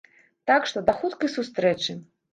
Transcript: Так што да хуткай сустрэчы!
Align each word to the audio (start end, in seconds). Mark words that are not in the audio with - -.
Так 0.51 0.65
што 0.71 0.83
да 0.89 0.95
хуткай 1.03 1.33
сустрэчы! 1.37 1.97